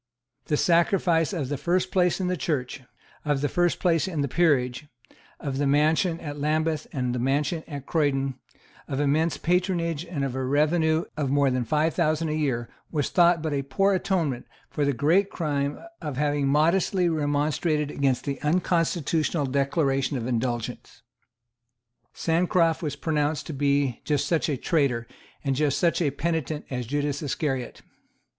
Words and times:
The 0.45 0.57
sacrifice 0.57 1.31
of 1.31 1.49
the 1.49 1.59
first 1.59 1.91
place 1.91 2.19
in 2.19 2.25
the 2.25 2.35
Church, 2.35 2.81
of 3.23 3.41
the 3.41 3.47
first 3.47 3.79
place 3.79 4.07
in 4.07 4.21
the 4.21 4.27
peerage, 4.27 4.87
of 5.39 5.59
the 5.59 5.67
mansion 5.67 6.19
at 6.19 6.39
Lambeth 6.39 6.87
and 6.91 7.13
the 7.13 7.19
mansion 7.19 7.63
at 7.67 7.85
Croydon, 7.85 8.33
of 8.87 8.99
immense 8.99 9.37
patronage 9.37 10.03
and 10.03 10.25
of 10.25 10.33
a 10.33 10.43
revenue 10.43 11.05
of 11.15 11.29
more 11.29 11.51
than 11.51 11.63
five 11.65 11.93
thousand 11.93 12.29
a 12.29 12.33
year 12.33 12.67
was 12.91 13.09
thought 13.11 13.43
but 13.43 13.53
a 13.53 13.61
poor 13.61 13.93
atonement 13.93 14.47
for 14.71 14.85
the 14.85 14.91
great 14.93 15.29
crime 15.29 15.77
of 16.01 16.17
having 16.17 16.47
modestly 16.47 17.07
remonstrated 17.07 17.91
against 17.91 18.23
the 18.25 18.41
unconstitutional 18.41 19.45
Declaration 19.45 20.17
of 20.17 20.25
Indulgence. 20.25 21.03
Sancroft 22.11 22.81
was 22.81 22.95
pronounced 22.95 23.45
to 23.45 23.53
be 23.53 24.01
just 24.03 24.25
such 24.27 24.49
a 24.49 24.57
traitor 24.57 25.05
and 25.43 25.55
just 25.55 25.77
such 25.77 26.01
a 26.01 26.09
penitent 26.09 26.65
as 26.71 26.87
Judas 26.87 27.21
Iscariot. 27.21 27.83